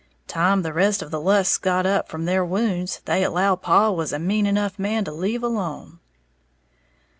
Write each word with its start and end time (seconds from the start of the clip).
Time 0.25 0.63
the 0.63 0.73
rest 0.73 1.03
of 1.03 1.11
the 1.11 1.21
Lusks 1.21 1.59
got 1.59 1.85
up 1.85 2.09
from 2.09 2.25
their 2.25 2.43
wounds, 2.43 3.01
they 3.05 3.23
allowed 3.23 3.61
paw 3.61 3.91
was 3.91 4.11
a 4.11 4.17
mean 4.17 4.47
enough 4.47 4.79
man 4.79 5.05
to 5.05 5.11
leave 5.11 5.43
alone." 5.43 5.99